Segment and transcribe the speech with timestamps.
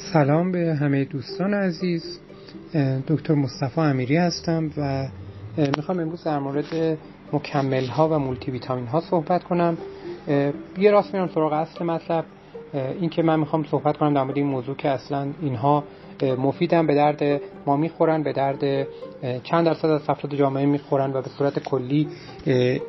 [0.00, 2.20] سلام به همه دوستان عزیز.
[3.08, 5.08] دکتر مصطفی امیری هستم و
[5.76, 6.98] می‌خوام امروز در مورد
[7.32, 9.78] مکمل ها و مولتی ویتامین ها صحبت کنم.
[10.78, 12.24] یه راست میرم سراغ اصل مطلب.
[13.00, 15.84] این که من می‌خوام صحبت کنم در مورد این موضوع که اصلا اینها
[16.22, 18.86] مفیدن به درد ما می‌خورن به درد
[19.42, 22.08] چند درصد از افراد جامعه می‌خورن و به صورت کلی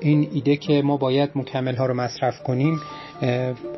[0.01, 2.79] این ایده که ما باید مکمل ها رو مصرف کنیم.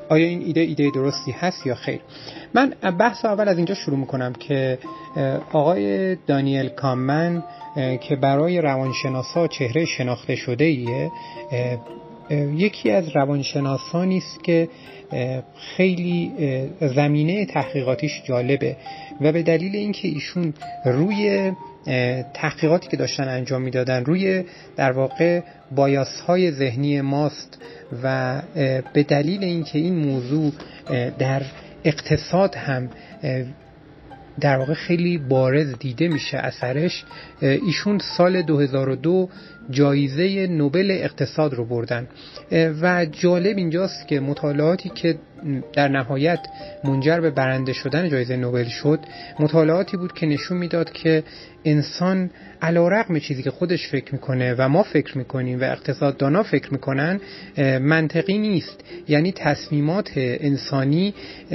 [0.09, 2.00] آیا این ایده ایده درستی هست یا خیر؟
[2.54, 2.69] من
[3.00, 4.79] بحث اول از اینجا شروع می‌کنم که
[5.54, 7.43] آقای دانیل کامن
[8.01, 11.11] که برای روانشناسا چهره شناخته شده ایه
[12.55, 14.69] یکی از روانشناسانی است که
[15.55, 16.31] خیلی
[16.81, 18.78] زمینه تحقیقاتیش جالبه
[19.21, 20.54] و به دلیل اینکه ایشون
[20.86, 21.51] روی
[22.33, 24.43] تحقیقاتی که داشتن انجام می‌دادن روی
[24.75, 27.57] در واقع بایاس های ذهنی ماست
[28.04, 28.42] و
[28.93, 30.51] به دلیل اینکه این موضوع
[31.19, 31.42] در
[31.83, 32.89] اقتصاد هم
[34.39, 37.04] در واقع خیلی بارز دیده میشه اثرش
[37.42, 39.30] ایشون سال 2002
[39.69, 42.08] جایزه نوبل اقتصاد رو بردن.
[42.81, 45.16] و جالب اینجاست که مطالعاتی که
[45.73, 46.39] در نهایت
[46.83, 49.00] منجر به برنده شدن جایزه نوبل شد
[49.39, 51.23] مطالعاتی بود که نشون می‌داد که
[51.66, 52.30] انسان
[52.61, 57.20] علا رقم چیزی که خودش فکر می‌کنه و ما فکر می‌کنیم و اقتصاددانا فکر می‌کنن
[57.81, 58.83] منطقی نیست.
[59.08, 61.14] یعنی تصمیمات انسانی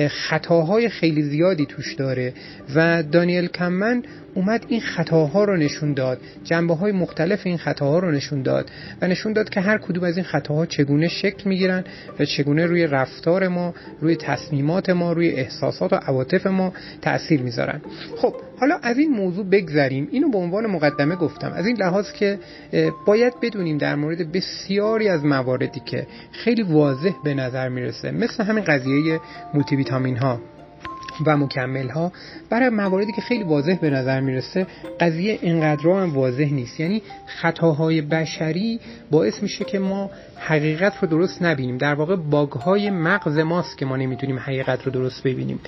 [0.08, 2.32] خطاهای خیلی زیادی توش داره.
[2.74, 4.02] و دانیل کمن
[4.38, 6.20] اومد این خطاها رو نشون داد.
[6.44, 8.70] جنبه های مختلف این خطاها رو نشون داد
[9.02, 11.84] و نشون داد که هر کدوم از این خطاها چگونه شکل می‌گیرن
[12.18, 16.72] و چگونه روی رفتار ما روی تصمیمات ما روی احساسات و عواطف ما
[17.02, 17.80] تاثیر می‌ذارن.
[18.16, 20.08] خب حالا از این موضوع بگذریم.
[20.10, 21.52] اینو به عنوان مقدمه گفتم.
[21.52, 22.38] از این لحاظ که
[23.06, 28.64] باید بدونیم در مورد بسیاری از مواردی که خیلی واضح به نظر می‌رسه مثل همین
[28.64, 29.20] قضیه
[29.54, 30.40] مولتی ویتامین ها
[31.26, 32.12] و مکمل ها
[32.50, 34.66] برای مواردی که خیلی واضح به نظر می‌رسه
[35.00, 36.80] قضیه اینقدر هم واضح نیست.
[36.80, 38.80] یعنی خطاهای بشری
[39.10, 41.78] باعث میشه که ما حقیقت رو درست نبینیم.
[41.78, 45.60] در واقع باگ های مغز ماست که ما نمی‌تونیم حقیقت رو درست ببینیم.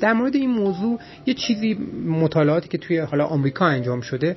[0.00, 1.74] در مورد این موضوع یه چیزی
[2.06, 4.36] مطالعاتی که توی حالا آمریکا انجام شده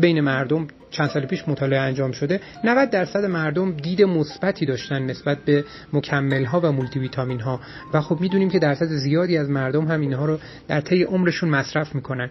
[0.00, 5.38] بین مردم چند سال پیش مطالعه انجام شده 90 درصد مردم دید مثبتی داشتن نسبت
[5.38, 7.60] به مکمل ها و مولتی ویتامین ها
[7.94, 10.38] و خب می‌دونیم که درصد زیادی از مردم هم اینها رو
[10.68, 12.30] در طی عمرشون مصرف می‌کنن.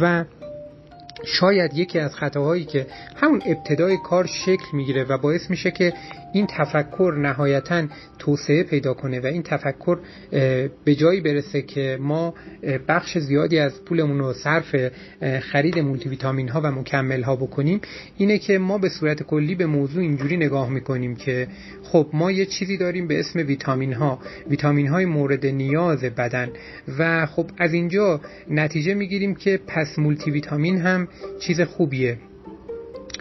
[0.00, 0.24] و
[1.24, 2.86] شاید یکی از خطاهایی که
[3.16, 5.92] همون ابتدای کار شکل می‌گیره و باعث میشه که
[6.34, 7.86] این تفکر نهایتا
[8.18, 9.98] توسعه پیدا کنه و این تفکر
[10.84, 12.34] به جایی برسه که ما
[12.88, 14.76] بخش زیادی از پولمون رو صرف
[15.40, 17.80] خرید مولتی ویتامین ها و مکمل ها بکنیم.
[18.16, 21.48] اینه که ما به صورت کلی به موضوع اینجوری نگاه می‌کنیم که
[21.82, 24.18] خب ما یه چیزی داریم به اسم ویتامین ها
[24.50, 26.48] ویتامین های مورد نیاز بدن.
[26.98, 28.20] و خب از اینجا
[28.50, 31.08] نتیجه می‌گیریم که پس مولتی ویتامین هم
[31.40, 32.18] چیز خوبیه.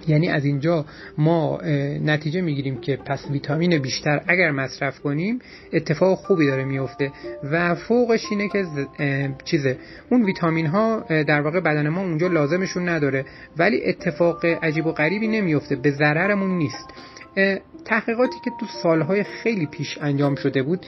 [0.08, 0.86] یعنی از اینجا
[1.18, 1.60] ما
[2.02, 5.40] نتیجه می‌گیریم که پس ویتامین بیشتر اگر مصرف کنیم
[5.74, 7.12] اتفاق خوبی داره میفته
[7.52, 8.66] و فوقش اینه که
[9.46, 9.78] چیزه
[10.10, 13.26] اون ویتامین ها در واقع بدن ما اونجا لازمشون نداره.
[13.58, 16.88] ولی اتفاق عجیب و غریبی نمیفته به ضررمون نیست.
[17.86, 20.86] تحقیقاتی که تو سالهای خیلی پیش انجام شده بود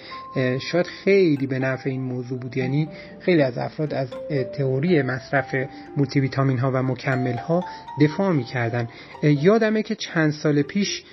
[0.60, 2.58] شاید خیلی به نفع این موضوع بود.
[2.58, 2.90] یعنی
[3.20, 4.08] خیلی از افراد از
[4.54, 5.56] تئوری مصرف
[5.98, 7.64] مولتی ویتامین ها و مکمل ها
[8.02, 8.88] دفاع می‌کردن.
[9.24, 11.04] یادمه که چند سال پیش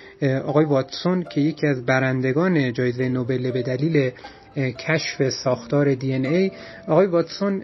[0.45, 4.11] آقای واتسون که یکی از برندگان جایزه نوبل به دلیل
[4.57, 6.51] کشف ساختار DNA
[6.87, 7.61] آقای واتسون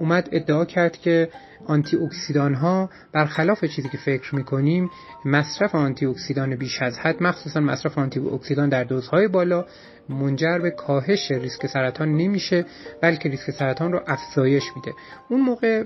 [0.00, 1.28] اومد ادعا کرد که
[1.68, 4.90] آنتی اکسیدان ها برخلاف چیزی که فکر می‌کنیم
[5.24, 9.64] مصرف آنتی اکسیدان بیش از حد مخصوصا مصرف آنتی اکسیدان در دوزهای بالا
[10.08, 12.64] منجر به کاهش ریسک سرطان نمیشه
[13.02, 14.92] بلکه ریسک سرطان رو افزایش میده.
[15.28, 15.84] اون موقع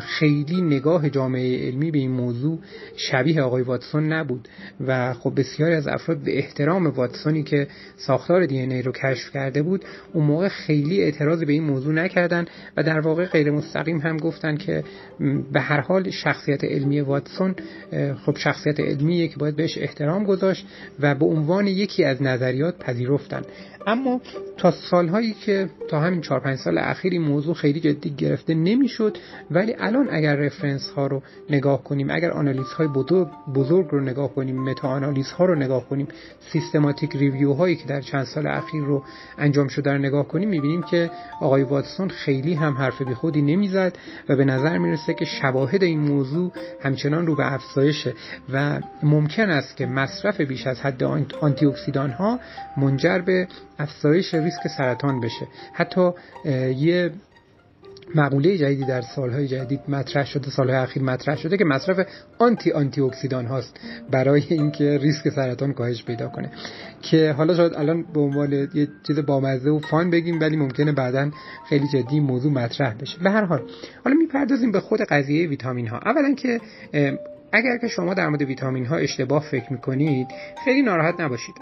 [0.00, 2.58] خیلی نگاه جامعه علمی به این موضوع
[2.96, 4.48] شبیه آقای واتسون نبود
[4.86, 7.66] و خب بسیاری از افراد به احترام واتسونی که
[7.96, 12.46] ساختار دی ای رو کشف کرده بود اون موقع خیلی اعتراض به این موضوع نکردن
[12.76, 14.84] و در واقع غیر مستقیم هم گفتن که
[15.52, 17.54] به هر حال شخصیت علمی واتسون
[18.26, 20.66] خب شخصیت علمیه که باید بهش احترام گذاشت
[21.00, 23.42] و به عنوان یکی از نظریات پذیرفتن.
[23.86, 24.20] اما
[24.56, 29.18] تا سالهایی که تا همین 4 5 سال اخیر این موضوع خیلی جدی گرفته نمی‌شد
[29.50, 32.88] ولی الان اگر رفرنس ها رو نگاه کنیم اگر آنالیز های
[33.54, 36.08] بزرگ رو نگاه کنیم متا آنالیز ها رو نگاه کنیم
[36.52, 39.04] سیستماتیک ریویو هایی که در چند سال اخیر رو
[39.38, 43.98] انجام شده رو نگاه کنیم می‌بینیم که آقای واتسون خیلی هم حرف خودی نمی‌زد
[44.28, 46.52] و به نظر می‌رسه که شواهد این موضوع
[46.82, 48.14] همچنان رو به افزایشه
[48.52, 51.02] و ممکن است که مصرف بیش از حد
[51.40, 52.38] آنتی اکسیدان ها
[52.76, 53.48] منجر به
[53.78, 55.46] افزایش ریسک سرطان بشه.
[55.72, 56.10] حتی
[56.76, 57.10] یه
[58.14, 62.06] مقوله جدیدی در سالهای جدید مطرح شده سالهای اخیر مطرح شده که مصرف
[62.38, 66.50] آنتی آنتی اکسیدان هاست برای اینکه ریسک سرطان کاهش پیدا کنه.
[67.02, 71.30] که حالا شاید الان به عنوان یه چیز بامزه و fun بگیم ولی ممکنه بعدا
[71.68, 73.18] خیلی جدی موضوع مطرح بشه.
[73.18, 73.62] به هر حال
[74.04, 76.60] حالا می‌پردازیم به خود قضیه ویتامین ها اولا که
[77.52, 80.26] اگر که شما در مورد ویتامین ها اشتباه فکر می‌کنید
[80.64, 81.54] خیلی ناراحت نباشید.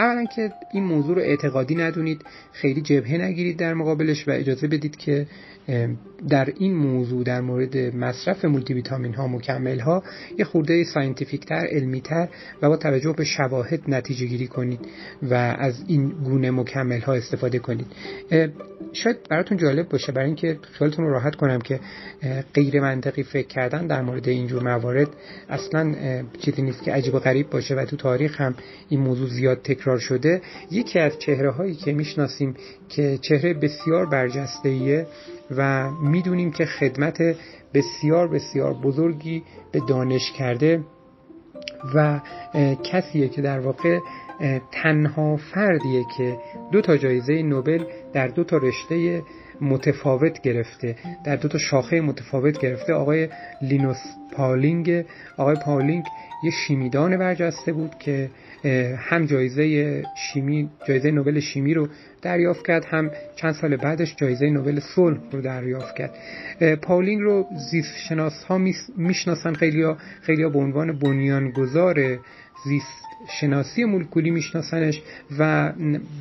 [0.00, 4.96] اولا که این موضوع رو اعتقادی ندونید خیلی جبهه نگیرید در مقابلش و اجازه بدید
[4.96, 5.26] که
[6.28, 10.02] در این موضوع در مورد مصرف مولتی ویتامین ها مکمل ها
[10.38, 12.28] یه خورده scientific تر علمی تر
[12.62, 14.80] و با توجه به شواهد نتیجه گیری کنید
[15.22, 17.86] و از این گونه مکمل ها استفاده کنید.
[18.92, 21.80] شاید براتون جالب باشه برای اینکه خیالتون رو راحت کنم که
[22.54, 25.08] غیر منطقی فکر کردن در مورد اینجور موارد
[25.48, 25.94] اصلا
[26.40, 28.54] چیزی نیست که عجیب و غریب باشه و تو تاریخ هم
[28.88, 32.54] این موضوع زیاد تکرار شده یکی از چهره هایی که می‌شناسیم
[32.88, 35.06] که چهره بسیار برجسته
[35.56, 37.18] و می‌دونیم که خدمت
[37.74, 39.42] بسیار بسیار بزرگی
[39.72, 40.84] به دانش کرده
[41.94, 42.20] و
[42.84, 43.98] کسیه که در واقع
[44.72, 46.38] تنها فردیه که
[46.72, 49.22] دو تا جایزه نوبل در دو تا رشته
[49.60, 50.96] متفاوت گرفته.
[51.24, 52.92] در دو تا شاخه متفاوت گرفته.
[52.92, 53.28] آقای
[53.62, 54.02] لینوس
[54.32, 55.04] پالینگ
[55.36, 56.04] آقای پاولینگ
[56.44, 58.30] یه شیمیدان برجسته بود که
[58.98, 61.88] هم جایزه شیمی جایزه نوبل شیمی رو
[62.22, 66.14] دریافت کرد هم چند سال بعدش جایزه نوبل صلح رو دریافت کرد.
[66.82, 68.58] پاولینگ رو زیست شناس ها
[68.96, 69.54] می‌شناسن.
[69.54, 72.18] خیلی ها, خیلی ها به عنوان بنیانگذار
[72.64, 75.02] زیست شناسی مولکولی میشناسنش
[75.38, 75.72] و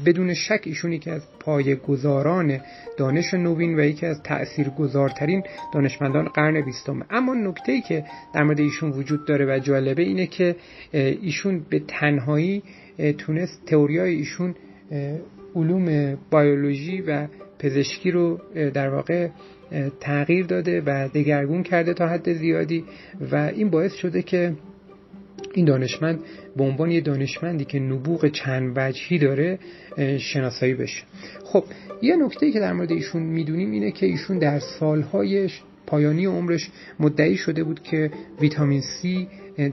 [0.05, 2.59] بدون شک ایشون که از پای گذاران
[2.97, 5.43] دانش نوین و یکی از تأثیر گذارترین
[5.73, 7.05] دانشمندان قرن بیستم.
[7.09, 8.03] اما نکته ای که
[8.33, 10.55] در مورد ایشون وجود داره و جالبه اینه که
[10.93, 12.63] ایشون به تنهایی
[13.17, 14.55] تونست تئوریای ایشون
[15.55, 17.27] علوم بیولوژی و
[17.59, 18.39] پزشکی رو
[18.73, 19.27] در واقع
[19.99, 22.83] تغییر داده و دگرگون کرده تا حد زیادی
[23.31, 24.53] و این باعث شده که
[25.53, 26.19] این دانشمند
[26.57, 29.59] به عنوان یه دانشمندی که نبوغ چند وجهی داره
[30.19, 31.03] شناسایی بشه.
[31.43, 31.63] خب
[32.01, 35.49] یه نکته که در مورد ایشون می‌دونیم اینه که ایشون در سالهای
[35.87, 36.69] پایانی عمرش
[36.99, 38.11] مدعی شده بود که
[38.41, 39.07] ویتامین C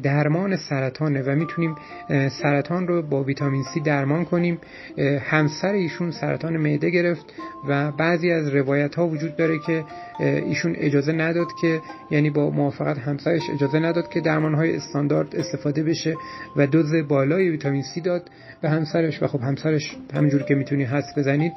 [0.02, 1.74] درمان سرطانه و می‌تونیم
[2.42, 4.58] سرطان رو با ویتامین C درمان کنیم.
[5.20, 7.32] همسر ایشون سرطان معده گرفت
[7.68, 9.84] و بعضی از روایت ها وجود داره که
[10.20, 11.80] ایشون اجازه نداد که
[12.10, 16.14] یعنی با موافقت همسرش اجازه نداد که درمان های استاندارد استفاده بشه
[16.56, 18.30] و دوز بالای ویتامین C داد
[18.62, 19.22] به همسرش.
[19.22, 21.52] و خب همسرش همینجور که می‌تونی حس بزنید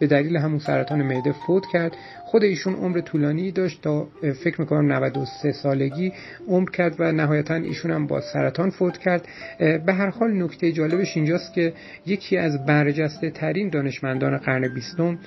[0.00, 1.96] به دلیل همون سرطان معده فوت کرد.
[2.24, 4.08] خود ایشون عمر طولانی داشت تا
[4.44, 6.12] فکر می‌کنم 93 سالگی
[6.48, 9.28] عمر کرد و نهایتا ایشون هم با سرطان فوت کرد.
[9.58, 11.72] به هر حال نکته جالبش اینجاست که
[12.06, 15.18] یکی از برجسته ترین دانشمندان قرن بیستم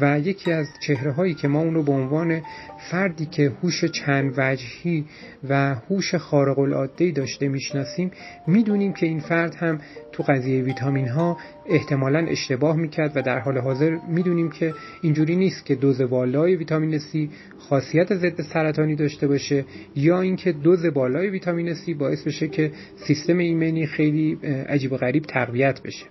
[0.00, 2.42] و یکی از چهره هایی که ما اونو به عنوان
[2.90, 5.04] فردی که هوش چند وجهی
[5.48, 8.10] و هوش خارق العاده داشته می‌شناسیم
[8.46, 9.80] می‌دونیم که این فرد هم
[10.12, 11.36] تو قضیه ویتامین ها
[11.66, 16.98] احتمالا اشتباه می‌کرد و در حال حاضر می‌دونیم که اینجوری نیست که دوز بالای ویتامین
[16.98, 17.28] C
[17.58, 19.64] خاصیت ضد سرطانی داشته باشه
[19.96, 22.72] یا اینکه دوز بالای ویتامین C باعث بشه که
[23.06, 24.38] سیستم ایمنی خیلی
[24.68, 26.06] عجیب و غریب تقویت بشه.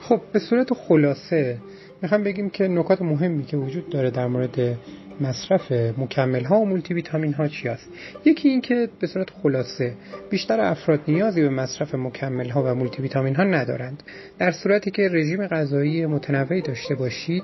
[0.00, 1.58] خب به صورت خلاصه
[2.02, 4.78] می‌خوام بگیم که نکات مهمی که وجود داره در مورد
[5.20, 7.88] مصرف مکمل ها و مولتی ویتامین ها چی است
[8.24, 9.92] یکی اینکه به صورت خلاصه
[10.30, 14.02] بیشتر افراد نیازی به مصرف مکمل ها و مولتی ویتامین ها ندارند.
[14.38, 17.42] در صورتی که رژیم غذایی متنوعی داشته باشید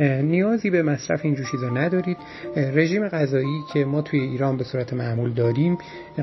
[0.00, 2.16] نیازی به مصرف این چیزا ندارید.
[2.56, 5.78] رژیم غذایی که ما توی ایران به صورت معمول داریم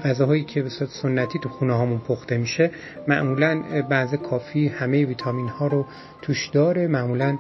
[0.06, 2.72] غذاهایی که به صورت سنتی تو خونه هامون پخته میشه
[3.08, 5.86] معمولا بعض کافی همه ویتامین ها رو
[6.22, 6.88] توش داره.
[6.88, 7.38] معمولا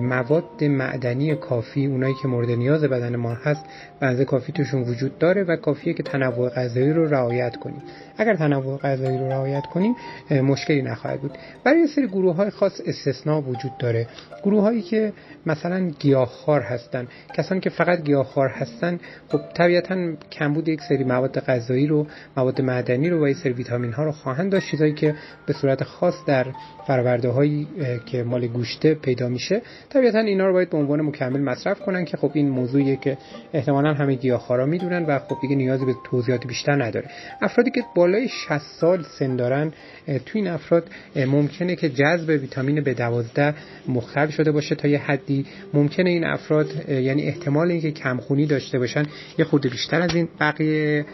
[0.00, 3.64] مواد معدنی کافی اونایی که مورد نیاز بدن ما هست
[4.00, 7.82] بنزه کافی توشون وجود داره و کافیه که تنوع غذایی رو رعایت کنیم.
[8.16, 9.94] اگر تنوع غذایی رو رعایت کنیم
[10.30, 11.38] مشکلی نخواهد بود.
[11.64, 14.06] برای سری گروه های خاص استثناء وجود داره.
[14.42, 15.12] گروه هایی که
[15.46, 21.86] مثلا گیاهخوار هستن کسانی که فقط گیاهخوار هستن خب طبیعتا کمبود یک سری مواد غذایی
[21.86, 22.06] رو
[22.36, 25.14] مواد معدنی رو و یک سری ویتامین ها رو خواهند داشت چیزایی که
[25.46, 26.46] به صورت خاص در
[26.86, 27.68] فرورده هایی
[28.06, 29.62] که مال گوشته پیدا میشه.
[29.90, 33.18] طبیعتا اینا رو باید به عنوان مکمل مصرف کنن که خب این موضوع چیزیه که
[33.52, 37.10] احتمالا همه گیاهخوارا می‌دونن و خب دیگه نیازی به توضیحات بیشتر نداره.
[37.42, 39.72] افرادی که بالای 60 سال سن دارن
[40.06, 43.54] تو این افراد ممکنه که جذب ویتامین B12
[43.88, 45.46] مختل شده باشه تا یه حدی.
[45.74, 49.02] ممکنه این افراد یعنی احتمال اینکه کمخونی داشته باشن
[49.38, 51.04] یه خورده بیشتر از این بقیه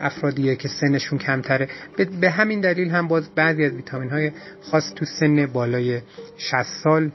[0.00, 1.68] افرادیه که سنشون کمتره.
[2.20, 6.00] به همین دلیل هم باز بعضی از ویتامین های خاص تو سن بالای
[6.38, 7.10] 60 سال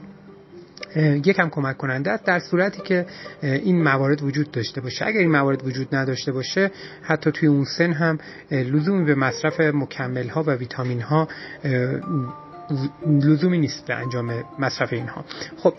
[0.96, 3.06] یکم کمک کننده است در صورتی که
[3.42, 5.06] این موارد وجود داشته باشه.
[5.06, 6.70] اگر این موارد وجود نداشته باشه
[7.02, 8.18] حتی توی اون سن هم
[8.50, 11.28] لزومی به مصرف مکمل ها و ویتامین ها
[13.06, 15.24] لزومی نیست به انجام مصرف اینها.
[15.56, 15.74] خب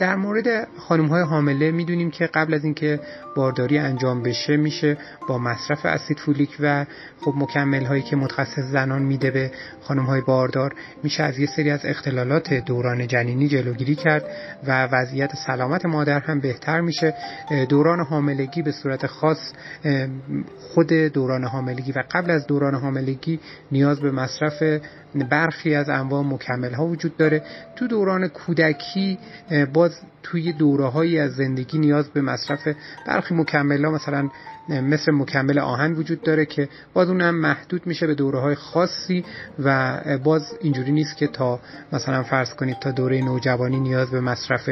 [0.00, 3.00] در مورد خانم های حامله می‌دونیم که قبل از اینکه
[3.36, 4.96] بارداری انجام بشه میشه
[5.28, 6.86] با مصرف اسید فولیک و
[7.20, 9.50] خب مکمل هایی که متخصص زنان میده به
[9.82, 14.24] خانم های باردار میشه از یه سری از اختلالات دوران جنینی جلوگیری کرد
[14.66, 17.14] و وضعیت سلامت مادر هم بهتر میشه.
[17.68, 19.52] دوران حاملگی به صورت خاص
[20.60, 23.40] خود دوران حاملگی و قبل از دوران حاملگی
[23.72, 24.82] نیاز به مصرف
[25.14, 27.42] برخی از انواع مکمل ها وجود داره.
[27.76, 29.18] تو دوران کودکی
[29.72, 32.68] باز توی دوره هایی از زندگی نیاز به مصرف
[33.06, 34.28] برخی مکمل ها مثلا
[34.68, 39.24] مثل مکمل آهن وجود داره که باز اونم محدود میشه به دوره های خاصی
[39.58, 41.60] و باز اینجوری نیست که تا
[41.92, 44.68] مثلا فرض کنید تا دوره نوجوانی نیاز به مصرف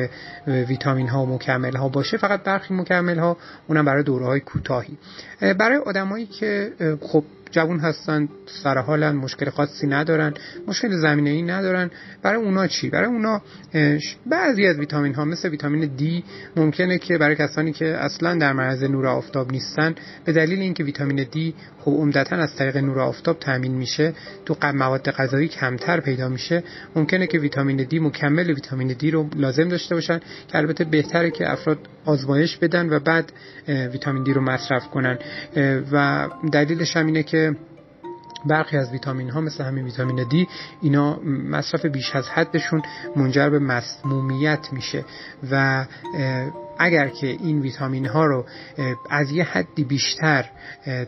[0.47, 3.37] ویتامین ها و مکمل ها باشه فقط برخی مکمل ها
[3.67, 4.99] اونم برای دوره های کوتاهی.
[5.41, 8.29] برای آدمایی که خب جوون هستن
[8.63, 10.35] سر حالن مشکل خاصی ندارن
[10.67, 11.91] مشکل زمینه ای ندارن
[12.23, 13.43] برای اونا چی؟ برای اونا
[14.27, 16.25] بعضی از ویتامین ها مثل ویتامین دی
[16.57, 21.27] ممکنه که برای کسانی که اصلا در معرض نور آفتاب نیستن به دلیل اینکه ویتامین
[21.33, 24.13] دی خب عمدتا از طریق نور آفتاب تامین میشه
[24.45, 26.63] تو مواد غذایی کمتر پیدا میشه
[26.97, 30.19] ممکنه که ویتامین دی مکمل ویتامین دی رو لازم داشته باشن
[30.49, 33.33] که البته بهتره که افراد آزمایش بدن و بعد
[33.69, 35.19] ویتامین دی رو مصرف کنن.
[35.93, 37.57] و دلیلش هم اینه که
[38.49, 40.49] برخی از ویتامین ها مثل همین ویتامین دی
[40.81, 42.83] اینا مصرف بیش از حدشون
[43.17, 45.05] منجر به مسمومیت میشه
[45.51, 45.87] و
[46.79, 48.45] اگر که این ویتامین ها رو
[49.11, 50.45] از یه حدی بیشتر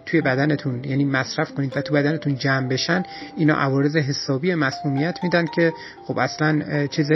[0.07, 3.03] توی بدنتون یعنی مصرف کنید و تو بدنتون جمع بشن
[3.37, 5.73] اینا عوارض حسابی مسمومیت میدن که
[6.05, 7.09] خب اصلا چیز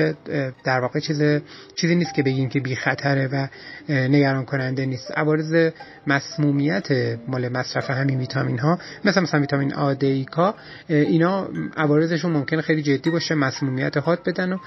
[0.64, 1.42] در واقع چیز
[1.74, 3.46] چیزی نیست که بگیم که بی خطره و
[3.88, 5.10] نگران کننده نیست.
[5.16, 5.72] عوارض
[6.06, 6.88] مسمومیت
[7.28, 10.54] مال مصرف همین ویتامین ها مثل مثلا ویتامین آ دی کا
[10.88, 14.58] اینا عوارضشون ممکنه خیلی جدی باشه مسمومیت حاد بدن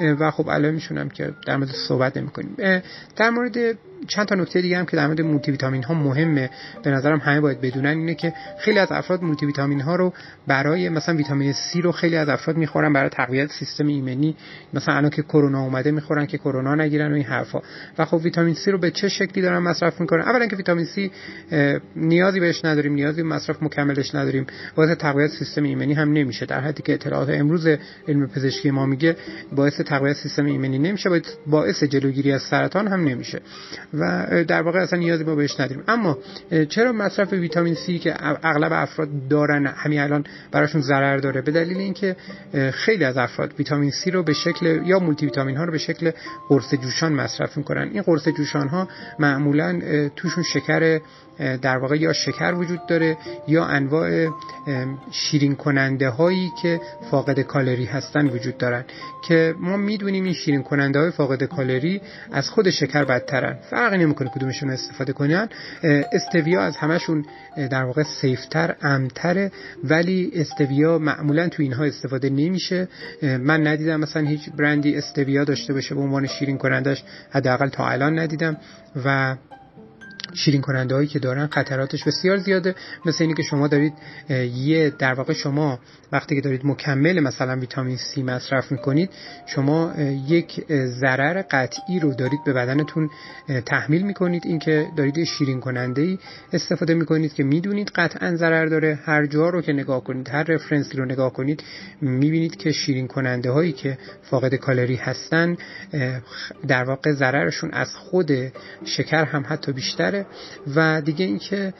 [0.00, 2.56] و, خب الان میشونم که در مورد صحبت نمی کنیم
[3.36, 3.78] در مورد
[4.08, 6.50] چند تا نکته دیگه هم که در مورد مولتی ویتامین ها مهمه.
[6.82, 10.12] به نظرم همه باید بدونن اینه که خیلی از افراد مولتی ویتامین ها رو
[10.46, 14.36] برای مثلا ویتامین C رو خیلی از افراد می‌خورن برای تقویت سیستم ایمنی.
[14.74, 17.60] مثلا الان که کرونا اومده می‌خورن که کرونا نگیرن و این حرفا.
[17.98, 21.10] و خب ویتامین C رو به چه شکلی دارن مصرف می‌کنن؟ اولا که ویتامین C
[21.96, 24.46] نیازی بهش نداریم نیازی به مصرف مکملش نداریم.
[24.74, 26.46] باعث تقویت سیستم ایمنی هم نمیشه.
[26.46, 27.66] در حدی که اطلاعات امروز
[28.08, 29.16] علم پزشکی ما میگه
[29.52, 31.10] باعث تقویت سیستم ایمنی نمیشه
[31.46, 33.40] باعث جلوگیری از سرطان هم نمیشه.
[33.94, 35.84] و در واقع اصلا نیازی ما بهش نداریم.
[35.88, 36.18] اما
[36.68, 41.76] چرا مصرف ویتامین C که اغلب افراد دارن همین الان براشون ضرر داره؟ به دلیل
[41.76, 42.16] اینکه
[42.72, 46.10] خیلی از افراد ویتامین C رو به شکل یا مولتی ویتامین ها رو به شکل
[46.48, 47.88] قرص جوشان مصرف می‌کنن.
[47.92, 48.88] این قرص جوشان ها
[49.18, 49.80] معمولا
[50.16, 51.00] توشون شکر
[51.62, 53.16] در واقع یا شکر وجود داره
[53.48, 54.28] یا انواع
[55.10, 58.84] شیرین کننده هایی که فاقد کالری هستن وجود دارن.
[59.28, 62.00] که ما می‌دونیم این شیرین کننده های فاقد کالری
[62.32, 63.58] از خود شکر بدترن.
[63.76, 65.48] فرقی نمی‌کنه کدومشون استفاده کنن.
[66.12, 67.24] استویا از همشون
[67.70, 69.52] در واقع سیفتر امتره
[69.84, 72.88] ولی استویا معمولا تو اینها استفاده نمیشه.
[73.22, 78.18] من ندیدم مثلا هیچ برندی استویا داشته باشه به عنوان شیرین کنندش حداقل تا الان
[78.18, 78.56] ندیدم.
[79.04, 79.36] و
[80.36, 82.74] شیرین کننده هایی که دارن خطراتش بسیار زیاده.
[83.04, 83.92] مثل اینی که شما دارید
[84.54, 85.78] یه در واقع شما
[86.12, 89.10] وقتی که دارید مکمل مثلا ویتامین C مصرف می‌کنید
[89.46, 89.94] شما
[90.28, 93.10] یک ضرر قطعی رو دارید به بدنتون
[93.66, 94.42] تحمیل می‌کنید.
[94.46, 96.18] اینکه دارید شیرین کننده ای
[96.52, 98.98] استفاده می‌کنید که می‌دونید قطعا ضرر داره.
[99.04, 101.62] هر جا رو که نگاه کنید هر رفرنسی رو نگاه کنید
[102.00, 105.56] می‌بینید که شیرین کننده هایی که فاقد کالری هستن
[106.68, 108.32] در واقع ضررشون از خود
[108.84, 110.25] شکر هم حتی بیشتره.
[110.76, 111.74] و دیگه اینکه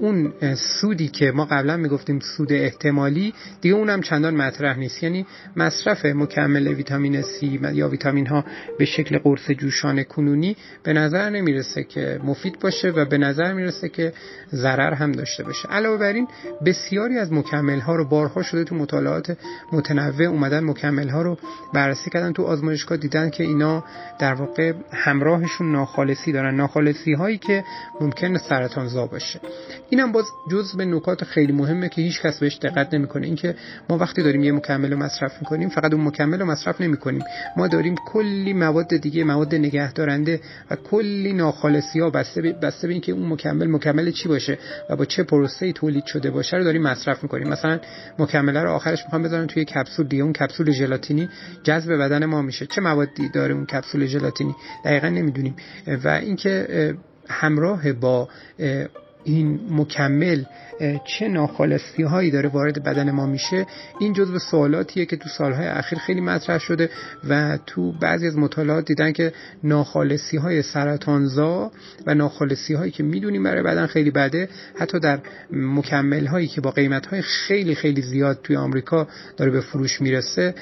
[0.00, 0.32] اون
[0.80, 5.02] سودی که ما قبلا می‌گفتیم سود احتمالی دیگه اونم چندان مطرح نیست.
[5.02, 7.42] یعنی مصرف مکمل ویتامین C
[7.72, 8.44] یا ویتامین ها
[8.78, 13.88] به شکل قرص جوشان کنونی به نظر نمی‌رسه که مفید باشه و به نظر می‌رسه
[13.88, 14.12] که
[14.52, 15.68] ضرر هم داشته باشه.
[15.68, 16.28] علاوه بر این
[16.66, 19.36] بسیاری از مکمل ها رو بارها شده تو مطالعات
[19.72, 21.38] متنوع اومدن مکمل ها رو
[21.74, 22.32] بررسی کردن.
[22.32, 23.84] تو آزمایشگاه دیدن که اینا
[24.18, 26.54] در واقع همراهشون ناخالصی دارن.
[26.54, 27.64] ناخالصی هایی که
[28.00, 29.40] ممکن سرطان زا باشه.
[29.90, 33.26] اینم باز جز به نکات خیلی مهمه که هیچ کس بهش دقت نمی‌کنه.
[33.26, 33.54] اینکه
[33.88, 37.22] ما وقتی داریم یه مکمل رو مصرف می‌کنیم فقط اون مکمل رو مصرف نمی‌کنیم.
[37.56, 42.92] ما داریم کلی مواد دیگه مواد نگهدارنده و کلی ناخالصی ها بسته به, بسته به
[42.92, 44.58] اینکه اون مکمل مکمل چی باشه
[44.90, 47.48] و با چه پروسه‌ای تولید شده باشه رو داریم مصرف می‌کنیم.
[47.48, 47.80] مثلا
[48.18, 50.22] مکمل رو آخرش می‌خوام بذارن توی کپسول دیگه.
[50.22, 51.28] اون کپسول ژلاتینی
[51.62, 52.66] جذب بدن ما میشه.
[52.66, 55.56] چه موادی داره اون کپسول ژلاتینی؟ دقیقا نمی‌دونیم.
[56.04, 56.94] و اینکه
[57.30, 58.28] همراه با
[59.24, 60.44] این مکمل
[61.04, 63.66] چه ناخالصی هایی داره وارد بدن ما میشه
[64.00, 66.90] این جزو سوالاتیه که تو سالهای اخیر خیلی مطرح شده
[67.28, 69.32] و تو بعضی از مطالعات دیدن که
[69.64, 71.70] ناخالصی های سرطانزا
[72.06, 74.48] و ناخالصی هایی که می‌دونیم برای بدن خیلی بده
[74.78, 75.18] حتی در
[75.52, 80.54] مکمل هایی که با قیمت های خیلی خیلی زیاد توی آمریکا داره به فروش می‌رسه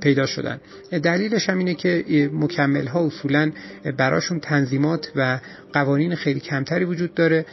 [0.00, 0.60] پیدا شدن.
[1.02, 3.52] دلیلش هم اینه که مکمل ها اصولا
[3.96, 5.38] براشون تنظیمات و
[5.72, 7.46] قوانین خیلی کمتری وجود داره.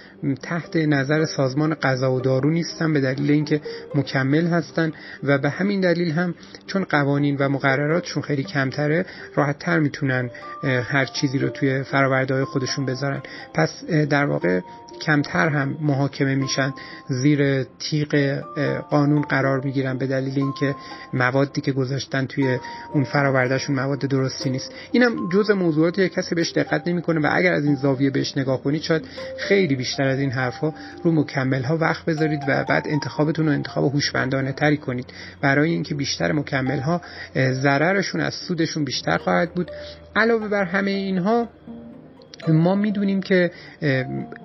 [0.53, 3.61] تحت نظر سازمان غذا و دارو نیستن به دلیل اینکه
[3.95, 4.91] مکمل هستن
[5.23, 6.35] و به همین دلیل هم
[6.67, 9.05] چون قوانین و مقرراتشون خیلی کمتره
[9.35, 10.29] راحت تر می‌تونن
[10.63, 13.21] هر چیزی رو توی فرآورده خودشون بذارن.
[13.53, 14.59] پس در واقع
[15.01, 16.73] کمتر هم محاکمه میشن
[17.07, 18.41] زیر تیغ
[18.89, 20.75] قانون قرار می‌گیرن به دلیل اینکه
[21.13, 22.57] موادی که گذاشتن توی
[22.93, 24.71] اون فرآوردهشون مواد درستی نیست.
[24.91, 28.81] اینم جز موضوعاتی کسی بهش دقت نمی‌کنه و اگر از این زاویه بهش نگاه کنید
[28.81, 29.05] شاید
[29.37, 30.73] خیلی بیشتر از این حرفها
[31.03, 35.13] رو مکمل ها وقت بذارید و بعد انتخابتون رو انتخاب هوشمندانه تری کنید.
[35.41, 37.01] برای اینکه بیشتر مکمل ها
[37.35, 39.71] ضررشون از سودشون بیشتر خواهد بود.
[40.15, 41.49] علاوه بر همه اینها
[42.47, 43.51] ما می‌دونیم که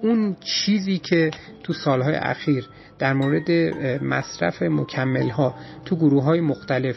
[0.03, 1.31] اون چیزی که
[1.63, 3.51] تو سالهای اخیر در مورد
[4.05, 6.97] مصرف مکمل ها تو گروه های مختلف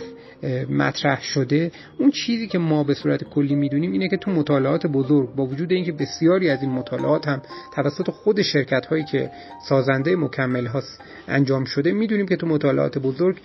[0.69, 5.35] مطرح شده اون چیزی که ما به صورت کلی می‌دونیم اینه که تو مطالعات بزرگ
[5.35, 7.41] با وجود اینکه بسیاری از این مطالعات هم
[7.75, 9.31] توسط خود شرکت هایی که
[9.69, 13.37] سازنده مکمل هاست انجام شده می‌دونیم که تو مطالعات بزرگ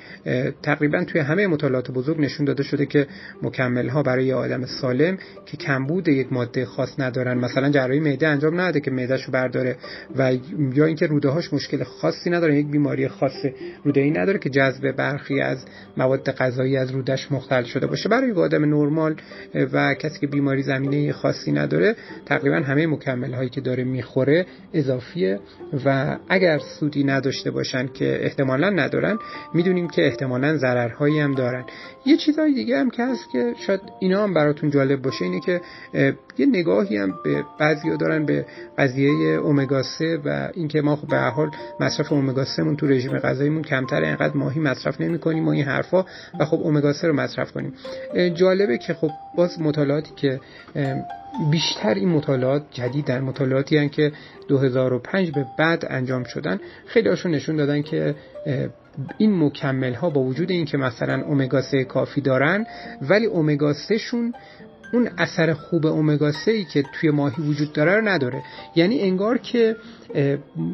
[0.62, 3.06] تقریبا توی همه مطالعات بزرگ نشون داده شده که
[3.42, 8.60] مکمل ها برای آدم سالم که کمبود یک ماده خاص ندارن مثلا جراحی معده انجام
[8.60, 9.76] نده که معدهشو برداره
[10.16, 10.32] و
[10.74, 12.45] یا اینکه روده هاش مشکل خاصی نداره.
[12.54, 13.46] یک بیماری خاص
[13.84, 15.64] روده ای نداره که جذب برخی از
[15.96, 18.08] مواد غذایی از رودش مختل شده باشه.
[18.08, 19.14] برای آدم نرمال
[19.72, 25.40] و کسی که بیماری زمینه خاصی نداره تقریبا همه مکمل هایی که داره می‌خوره اضافیه.
[25.84, 29.18] و اگر سودی نداشته باشن که احتمالا ندارن
[29.54, 31.64] می‌دونیم که احتمالا ضررهایی هم دارن.
[32.06, 35.60] یه چیزهای دیگه هم که هست که شاید اینا هم براتون جالب باشه اینه که
[36.38, 38.46] یه نگاهی هم به بعضیا دارن به
[38.78, 43.18] قضیه اومگا 3 و اینکه ما خب به حال مصرف اومگا 3 مون تو رژیم
[43.18, 46.04] غذاییمون کمتر اینقدر ماهی مصرف نمی کنیم و این حرفا
[46.40, 47.72] و خب اومگا 3 رو مصرف کنیم.
[48.34, 50.40] جالبه که خب باز مطالعاتی که
[51.50, 54.12] بیشتر این مطالعات جدید در مطالعاتی هن که
[54.48, 58.14] 2005 به بعد انجام شدن خیلی هاشون نشون دادن که
[59.18, 62.66] این مکمل ها با وجود اینکه مثلا اومگا 3 کافی دارن
[63.02, 64.34] ولی اومگا 3 شون
[64.96, 68.42] اون اثر خوب اومگا 3 که توی ماهی وجود داره رو نداره.
[68.76, 69.76] یعنی انگار که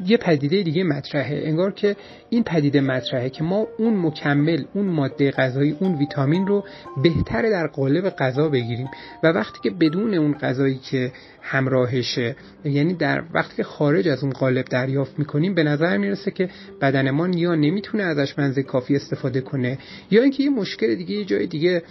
[0.06, 1.42] یه پدیده دیگه مطرحه.
[1.44, 1.96] انگار که
[2.30, 6.64] این پدیده مطرحه که ما اون مکمل اون ماده غذایی اون ویتامین رو
[7.02, 8.88] بهتره در قالب غذا بگیریم.
[9.22, 14.32] و وقتی که بدون اون غذایی که همراهشه یعنی در وقتی که خارج از اون
[14.32, 16.48] قالب دریافت می‌کنیم به نظر می‌رسه که
[16.80, 19.78] بدنمان یا نمی‌تونه ازش منزه کافی استفاده کنه
[20.10, 21.82] یا اینکه یه مشکل دیگه یه جای دیگه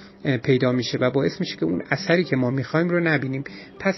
[0.43, 3.43] پیدا میشه و باعث میشه که اون اثری که ما می‌خوایم رو نبینیم.
[3.79, 3.95] پس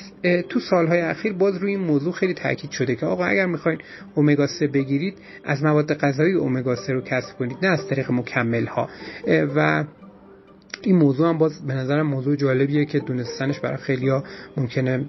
[0.49, 3.79] تو سالهای اخیر باز روی این موضوع خیلی تاکید شده که آقا اگر می‌خواین
[4.15, 8.65] اومگا 3 بگیرید از مواد غذایی اومگا 3 رو کسب کنید نه از طریق مکمل
[8.65, 8.89] ها
[9.27, 9.83] و
[10.85, 14.23] این موضوع هم باز به نظرم موضوع جالبیه که دونستنش برای خیلیا
[14.57, 15.05] ممکنه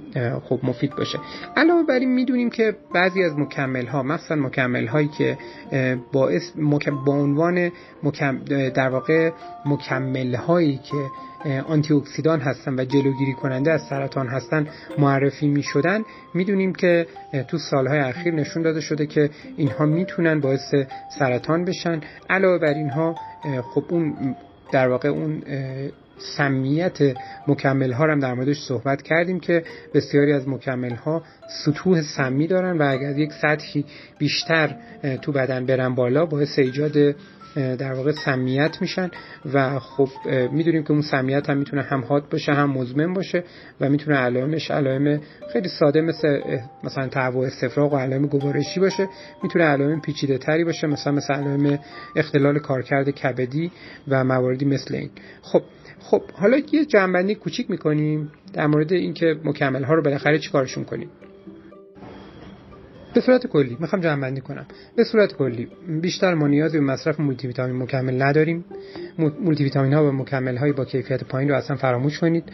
[0.49, 1.19] خب مفید باشه.
[1.57, 5.39] علاوه بر این می‌دونیم که بعضی از مکمل ها مثلا مکمل هایی که
[6.13, 6.43] باعث
[7.07, 7.73] با عنوان
[8.49, 9.31] در واقع
[9.67, 10.97] مکمل هایی که
[11.69, 14.67] آنتی اکسیدان هستن و جلوگیری کننده از سرطان هستن
[14.99, 16.03] معرفی می شدن
[16.35, 17.07] می‌دونیم که
[17.49, 20.75] تو سالهای اخیر نشون داده شده که اینها می‌تونن باعث
[21.19, 22.01] سرطان بشن.
[22.31, 23.15] علاوه بر اینها
[23.75, 24.37] خب اون
[24.73, 25.43] در واقع اون
[26.19, 26.99] سمیت
[27.49, 31.23] مکمل ها هم در موردش صحبت کردیم که بسیاری از مکمل ها
[31.65, 33.85] سطوح سمی دارن و اگر یک سطحی
[34.19, 34.77] بیشتر
[35.23, 37.15] تو بدن برن بالا باعث ایجاد
[37.55, 39.11] در واقع سمیت میشن
[39.55, 40.09] و خب
[40.53, 43.45] می‌دونیم که اون سمیت هم می‌تونه هم حاد باشه هم مزمن باشه
[43.81, 45.21] و می‌تونه علائمش علائم
[45.53, 46.41] خیلی ساده مثل
[46.85, 49.09] مثلا تهوع استفراغ و علائم گوارشی باشه.
[49.43, 51.79] می‌تونه علائم پیچیده تری باشه مثلا مثل علائم
[52.17, 53.71] اختلال کارکرد کبدی
[54.09, 55.11] و مواردی مثل این.
[55.43, 55.63] خب
[56.01, 61.09] خب حالا یه جمع‌بندی کوچیک می‌کنیم در مورد اینکه مکمل ها رو بالاخره چیکارشون کنیم؟
[63.15, 64.67] به صورت کلی می‌خوام جمع بندی کنم.
[64.97, 65.69] به صورت کلی
[66.01, 68.65] بیشتر ما نیازی به مصرف مولتی ویتامین مکمل نداریم.
[69.19, 72.45] مولتی ویتامین ها و مکمل هایی با کیفیت پایین رو اصلا فراموش کنید.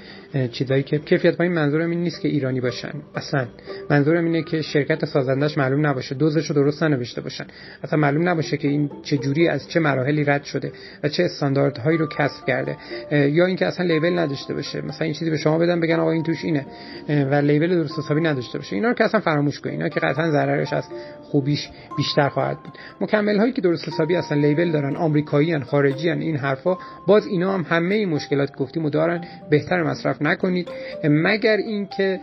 [0.53, 2.93] چیزایی که کیفیت پایین منظورم این نیست که ایرانی باشن.
[3.15, 3.47] اصلا
[3.91, 6.15] منظورم اینه که شرکت سازندش معلوم نباشه.
[6.15, 7.45] دوزش رو درست ننوشته باشن.
[7.85, 11.99] اصلا معلوم نباشه که این چه جوری از چه مراحلی رد شده و چه استانداردهایی
[11.99, 12.77] رو کسب کرده.
[13.13, 14.81] یا اینکه اصلا لیبل نداشته باشه.
[14.81, 16.67] مثلا این چیزی به شما بدن بگن آقا این توش اینه.
[17.09, 18.77] و لیبل درست حسابی نداشته باشه.
[18.77, 19.75] اینا رو که اصلا فراموش کنید.
[19.75, 20.85] اینا که قطعا ضررش از
[21.23, 22.73] خوبیش بیشتر خواهد بود.
[23.01, 27.27] مکمل هایی که درست حسابی اصلا لیبل دارن آمریکایی ان خارجی ان این حرفا باز
[27.27, 30.69] اینا هم همه این مشکلات گفتیم و دارن بهتر مصرف نکنید.
[31.05, 32.21] مگر اینکه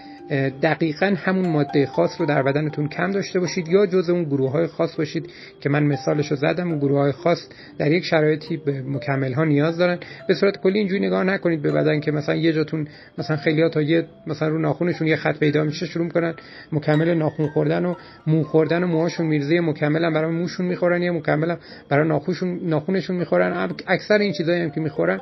[0.61, 4.67] دقیقا همون ماده خاص رو در بدنتون کم داشته باشید یا جز اون گروه های
[4.67, 5.29] خاص باشید
[5.61, 6.69] که من مثالش رو زدم.
[6.69, 9.97] اون گروه های خاص در یک شرایطی به مکمل ها نیاز دارن.
[10.27, 12.87] به صورت کلی اینجوری نگاه نکنید به بدن که مثلا یه جاتون
[13.17, 16.33] مثلا خیلی تا یه مثلا رو ناخونشون یه خط پیدا میشه شروع می‌کنن
[16.71, 17.93] مکمل ناخون خوردن و
[18.27, 21.57] مو خوردن و موهاشون میرزه مکمل هم برای موشون می‌خورن یا مکمل هم
[21.89, 23.69] برای ناخونشون ناخونشون می‌خورن.
[23.87, 25.19] اکثر این چیزایی هم که می‌خورن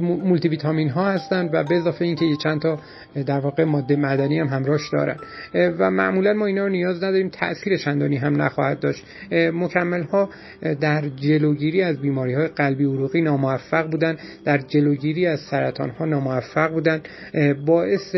[0.00, 2.78] مولتی ویتامین ها هستن و به اضافه اینکه یه چند تا
[3.26, 5.16] در واقع ماده معدنی هم همراهش دارن.
[5.54, 7.28] و معمولا ما اینا رو نیاز نداریم.
[7.28, 9.04] تاثیر چندانی هم نخواهد داشت.
[9.32, 10.30] مکمل ها
[10.80, 14.16] در جلوگیری از بیماری های قلبی عروقی ناموفق بودن.
[14.44, 17.00] در جلوگیری از سرطان ها ناموفق بودن.
[17.66, 18.16] باعث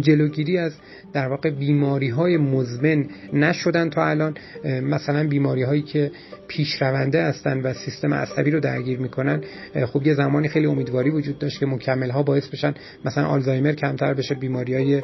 [0.00, 0.72] جلوگیری از
[1.12, 4.34] در واقع بیماری های مزمن نشدن تا الان.
[4.64, 6.10] مثلا بیماری هایی که
[6.48, 9.40] پیشرونده هستن و سیستم عصبی رو درگیر می‌کنن.
[9.86, 14.14] خب یه زمانی خیلی امیدواری وجود داشت که مکمل ها باعث بشن مثلا آلزایمر کمتر
[14.14, 15.02] بشه بیماری های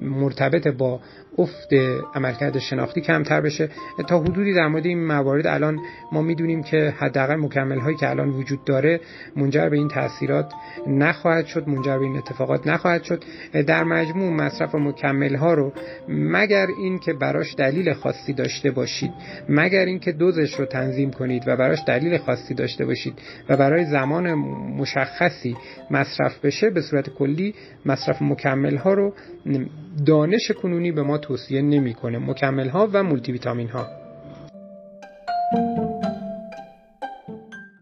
[0.00, 1.00] مرتبط با
[1.38, 1.72] افت
[2.14, 3.68] عملکرد شناختی کمتر بشه.
[4.08, 5.78] تا حدودی در مورد این موارد الان
[6.12, 9.00] ما می‌دونیم که حداقل مکمل هایی که الان وجود داره
[9.36, 10.52] منجر به این تاثیرات
[10.86, 13.24] نخواهد شد منجر به این اتفاقات نخواهد شد.
[13.66, 15.72] در مجموع مصرف مکمل ها رو
[16.08, 19.10] مگر این که براش دلیل خاصی داشته باشید
[19.48, 23.14] مگر اینکه دوزش رو تنظیم کنید و براش دلیل خاصی داشته باشید
[23.48, 24.34] و برای زمان
[24.78, 25.56] مشخصی
[25.90, 27.54] مصرف بشه به صورت کلی
[27.86, 29.14] مصرف مکمل ها رو
[30.06, 32.18] دانش کنونی به ما توصیه نمی‌کنه.
[32.18, 33.86] مکمل ها و مولتی ویتامین ها